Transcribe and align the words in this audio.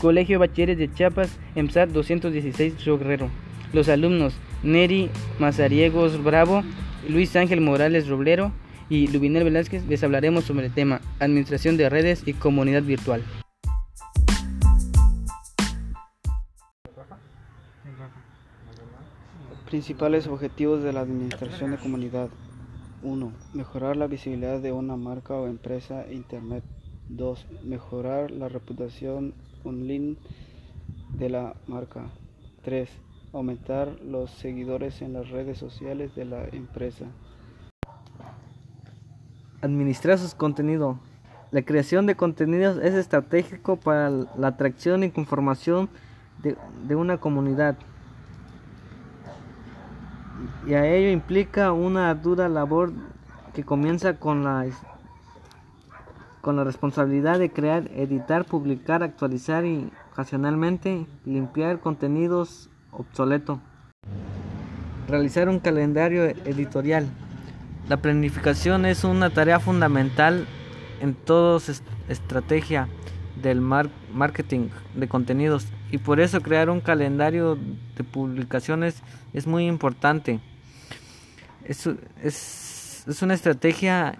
Colegio 0.00 0.38
Bachilleres 0.38 0.76
de 0.76 0.92
Chiapas, 0.92 1.38
EMSAT 1.54 1.88
216 1.88 2.84
Guerrero. 2.84 3.30
Los 3.72 3.88
alumnos 3.88 4.34
Neri 4.62 5.10
Mazariegos 5.38 6.22
Bravo, 6.22 6.62
Luis 7.08 7.34
Ángel 7.34 7.60
Morales 7.60 8.06
Roblero 8.06 8.52
y 8.90 9.08
Lubinel 9.08 9.44
Velázquez 9.44 9.86
les 9.86 10.04
hablaremos 10.04 10.44
sobre 10.44 10.66
el 10.66 10.72
tema 10.72 11.00
Administración 11.18 11.76
de 11.76 11.88
redes 11.88 12.22
y 12.26 12.34
comunidad 12.34 12.82
virtual. 12.82 13.22
Principales 19.66 20.26
objetivos 20.26 20.82
de 20.82 20.92
la 20.92 21.00
administración 21.00 21.72
de 21.72 21.78
comunidad. 21.78 22.28
1. 23.02 23.32
Mejorar 23.52 23.96
la 23.96 24.06
visibilidad 24.06 24.60
de 24.60 24.72
una 24.72 24.96
marca 24.96 25.34
o 25.34 25.46
empresa 25.46 26.06
Internet. 26.10 26.64
2. 27.08 27.46
Mejorar 27.64 28.30
la 28.30 28.48
reputación 28.48 29.34
online 29.64 30.16
de 31.18 31.30
la 31.30 31.54
marca. 31.66 32.02
3. 32.62 32.88
Aumentar 33.32 34.00
los 34.02 34.30
seguidores 34.30 35.02
en 35.02 35.12
las 35.12 35.28
redes 35.30 35.58
sociales 35.58 36.14
de 36.14 36.24
la 36.24 36.44
empresa. 36.48 37.06
Administrar 39.60 40.18
sus 40.18 40.34
contenidos. 40.34 40.96
La 41.50 41.62
creación 41.62 42.06
de 42.06 42.16
contenidos 42.16 42.78
es 42.82 42.94
estratégico 42.94 43.76
para 43.76 44.10
la 44.10 44.48
atracción 44.48 45.04
y 45.04 45.10
conformación 45.10 45.88
de, 46.42 46.56
de 46.86 46.96
una 46.96 47.18
comunidad 47.18 47.76
y 50.66 50.74
a 50.74 50.86
ello 50.86 51.10
implica 51.10 51.72
una 51.72 52.14
dura 52.14 52.48
labor 52.48 52.92
que 53.54 53.64
comienza 53.64 54.18
con 54.18 54.44
la 54.44 54.66
con 56.46 56.54
la 56.54 56.62
responsabilidad 56.62 57.40
de 57.40 57.50
crear, 57.50 57.90
editar, 57.96 58.44
publicar, 58.44 59.02
actualizar 59.02 59.64
y 59.64 59.90
ocasionalmente 60.12 61.04
limpiar 61.24 61.80
contenidos 61.80 62.70
obsoletos. 62.92 63.58
Realizar 65.08 65.48
un 65.48 65.58
calendario 65.58 66.22
editorial. 66.22 67.08
La 67.88 67.96
planificación 67.96 68.86
es 68.86 69.02
una 69.02 69.30
tarea 69.30 69.58
fundamental 69.58 70.46
en 71.00 71.14
toda 71.14 71.60
estrategia 72.08 72.86
del 73.42 73.60
marketing 73.60 74.68
de 74.94 75.08
contenidos 75.08 75.66
y 75.90 75.98
por 75.98 76.20
eso 76.20 76.42
crear 76.42 76.70
un 76.70 76.80
calendario 76.80 77.58
de 77.96 78.04
publicaciones 78.04 79.02
es 79.32 79.48
muy 79.48 79.66
importante. 79.66 80.38
Es, 81.64 81.88
es, 82.22 83.04
es 83.08 83.22
una 83.22 83.34
estrategia 83.34 84.16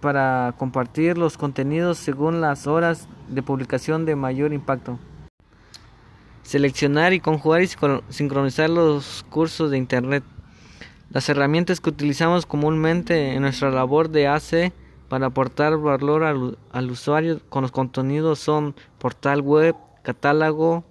para 0.00 0.54
compartir 0.58 1.18
los 1.18 1.36
contenidos 1.36 1.98
según 1.98 2.40
las 2.40 2.66
horas 2.66 3.08
de 3.28 3.42
publicación 3.42 4.04
de 4.04 4.16
mayor 4.16 4.52
impacto. 4.52 4.98
Seleccionar 6.42 7.12
y 7.12 7.20
conjugar 7.20 7.62
y 7.62 7.68
sincronizar 8.10 8.68
los 8.70 9.24
cursos 9.30 9.70
de 9.70 9.78
Internet. 9.78 10.24
Las 11.10 11.28
herramientas 11.28 11.80
que 11.80 11.90
utilizamos 11.90 12.44
comúnmente 12.44 13.34
en 13.34 13.42
nuestra 13.42 13.70
labor 13.70 14.10
de 14.10 14.26
AC 14.26 14.72
para 15.08 15.26
aportar 15.26 15.76
valor 15.78 16.24
al, 16.24 16.90
usuario 16.90 17.40
con 17.48 17.62
los 17.62 17.70
contenidos 17.70 18.40
son 18.40 18.74
portal 18.98 19.42
web, 19.42 19.76
catálogo 20.02 20.84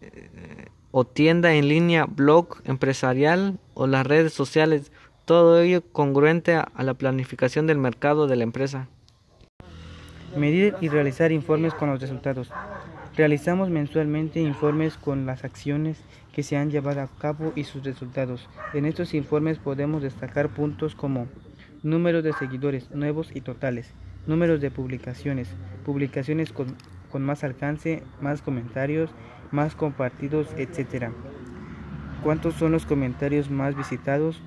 eh, 0.00 0.66
o 0.90 1.04
tienda 1.04 1.54
en 1.54 1.68
línea, 1.68 2.06
blog 2.06 2.60
empresarial 2.64 3.58
o 3.74 3.86
las 3.86 4.06
redes 4.06 4.32
sociales, 4.32 4.90
todo 5.28 5.60
ello 5.60 5.82
congruente 5.92 6.56
a, 6.56 6.66
la 6.78 6.94
planificación 6.94 7.66
del 7.68 7.78
mercado 7.78 8.26
de 8.26 8.34
la 8.34 8.42
empresa. 8.42 8.88
Medir 10.36 10.74
y 10.80 10.88
realizar 10.88 11.30
informes 11.30 11.74
con 11.74 11.90
los 11.90 12.00
resultados. 12.00 12.50
Realizamos 13.14 13.70
mensualmente 13.70 14.40
informes 14.40 14.96
con 14.96 15.26
las 15.26 15.44
acciones 15.44 16.02
que 16.32 16.42
se 16.42 16.56
han 16.56 16.70
llevado 16.70 17.02
a 17.02 17.06
cabo 17.06 17.52
y 17.54 17.64
sus 17.64 17.84
resultados. 17.84 18.48
En 18.72 18.86
estos 18.86 19.14
informes 19.14 19.58
podemos 19.58 20.02
destacar 20.02 20.48
puntos 20.48 20.94
como 20.96 21.28
números 21.82 22.24
de 22.24 22.32
seguidores 22.32 22.90
nuevos 22.90 23.30
y 23.32 23.42
totales, 23.42 23.92
números 24.26 24.60
de 24.60 24.70
publicaciones, 24.70 25.50
publicaciones 25.84 26.52
con 26.52 26.74
con 27.10 27.22
más 27.22 27.44
alcance, 27.44 28.02
más 28.20 28.42
comentarios, 28.42 29.10
más 29.50 29.74
compartidos, 29.74 30.48
etc. 30.56 31.10
¿Cuántos 32.22 32.54
son 32.54 32.72
los 32.72 32.86
comentarios 32.86 33.50
más 33.50 33.76
visitados? 33.76 34.40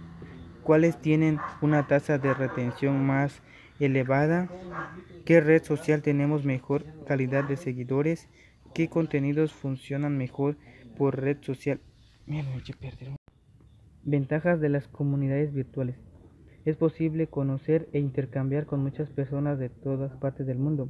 ¿Cuáles 0.63 0.99
tienen 1.01 1.39
una 1.61 1.87
tasa 1.87 2.17
de 2.17 2.33
retención 2.33 3.05
más 3.05 3.41
elevada? 3.79 4.49
¿Qué 5.25 5.41
red 5.41 5.63
social 5.63 6.01
tenemos 6.01 6.45
mejor 6.45 6.85
calidad 7.05 7.43
de 7.43 7.57
seguidores? 7.57 8.29
¿Qué 8.73 8.87
contenidos 8.87 9.53
funcionan 9.53 10.17
mejor 10.17 10.57
por 10.97 11.19
red 11.19 11.37
social? 11.41 11.79
Ventajas 14.03 14.59
de 14.61 14.69
las 14.69 14.87
comunidades 14.87 15.53
virtuales. 15.53 15.95
Es 16.65 16.75
posible 16.77 17.27
conocer 17.27 17.89
e 17.91 17.99
intercambiar 17.99 18.65
con 18.65 18.81
muchas 18.81 19.09
personas 19.09 19.57
de 19.59 19.69
todas 19.69 20.15
partes 20.17 20.45
del 20.45 20.59
mundo 20.59 20.89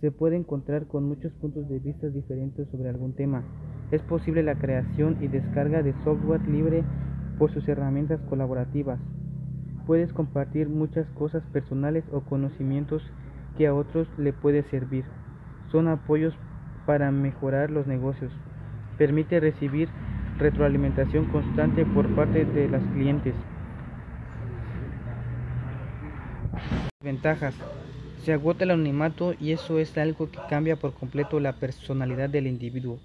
se 0.00 0.10
puede 0.12 0.36
encontrar 0.36 0.86
con 0.86 1.04
muchos 1.04 1.32
puntos 1.32 1.68
de 1.68 1.78
vista 1.78 2.08
diferentes 2.08 2.68
sobre 2.68 2.88
algún 2.88 3.14
tema. 3.14 3.44
Es 3.90 4.02
posible 4.02 4.42
la 4.42 4.54
creación 4.54 5.16
y 5.20 5.28
descarga 5.28 5.82
de 5.82 5.94
software 6.04 6.46
libre 6.48 6.84
por 7.38 7.52
sus 7.52 7.66
herramientas 7.68 8.20
colaborativas. 8.28 8.98
Puedes 9.86 10.12
compartir 10.12 10.68
muchas 10.68 11.06
cosas 11.10 11.42
personales 11.52 12.04
o 12.12 12.20
conocimientos 12.20 13.02
que 13.56 13.66
a 13.66 13.74
otros 13.74 14.08
le 14.18 14.32
puede 14.32 14.62
servir. 14.64 15.04
Son 15.70 15.88
apoyos 15.88 16.34
para 16.86 17.10
mejorar 17.10 17.70
los 17.70 17.86
negocios. 17.86 18.32
Permite 18.98 19.40
recibir 19.40 19.88
retroalimentación 20.38 21.26
constante 21.26 21.84
por 21.84 22.14
parte 22.14 22.44
de 22.44 22.68
los 22.68 22.82
clientes. 22.94 23.34
Ventajas. 27.02 27.54
Se 28.24 28.32
agota 28.32 28.64
el 28.64 28.72
anonimato 28.72 29.34
y 29.40 29.52
eso 29.52 29.78
es 29.78 29.96
algo 29.96 30.30
que 30.30 30.38
cambia 30.50 30.76
por 30.76 30.92
completo 30.92 31.40
la 31.40 31.54
personalidad 31.54 32.28
del 32.28 32.46
individuo. 32.46 32.98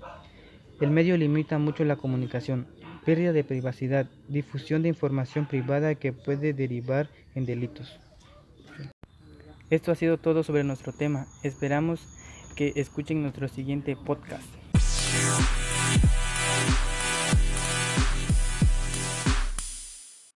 El 0.81 0.89
medio 0.89 1.15
limita 1.15 1.59
mucho 1.59 1.85
la 1.85 1.95
comunicación, 1.95 2.65
pérdida 3.05 3.33
de 3.33 3.43
privacidad, 3.43 4.07
difusión 4.27 4.83
de 4.83 4.89
información 4.89 5.45
privada 5.45 5.95
que 5.95 6.13
puede 6.13 6.53
derivar 6.53 7.09
en 7.35 7.45
delitos. 7.45 7.99
Esto 9.69 9.91
ha 9.91 9.95
sido 9.95 10.17
todo 10.17 10.43
sobre 10.43 10.63
nuestro 10.63 10.93
tema. 10.93 11.25
Esperamos 11.41 12.07
que 12.55 12.73
escuchen 12.75 13.21
nuestro 13.21 13.47
siguiente 13.47 13.95
podcast. 13.95 14.47